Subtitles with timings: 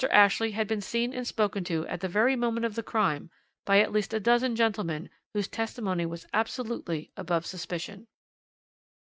[0.09, 3.29] Ashley had been seen and spoken to at the very moment of the crime
[3.65, 8.07] by at least a dozen gentlemen whose testimony was absolutely above suspicion.